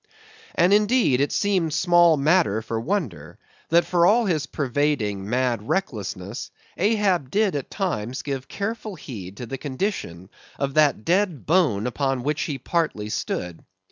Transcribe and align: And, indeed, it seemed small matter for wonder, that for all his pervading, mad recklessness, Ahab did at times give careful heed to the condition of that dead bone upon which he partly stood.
And, 0.55 0.73
indeed, 0.73 1.21
it 1.21 1.31
seemed 1.31 1.75
small 1.75 2.17
matter 2.17 2.63
for 2.63 2.79
wonder, 2.81 3.37
that 3.69 3.85
for 3.85 4.07
all 4.07 4.25
his 4.25 4.47
pervading, 4.47 5.29
mad 5.29 5.69
recklessness, 5.69 6.49
Ahab 6.75 7.29
did 7.29 7.55
at 7.55 7.69
times 7.69 8.23
give 8.23 8.47
careful 8.47 8.95
heed 8.95 9.37
to 9.37 9.45
the 9.45 9.59
condition 9.59 10.29
of 10.57 10.73
that 10.73 11.05
dead 11.05 11.45
bone 11.45 11.85
upon 11.85 12.23
which 12.23 12.41
he 12.41 12.57
partly 12.57 13.09
stood. 13.09 13.63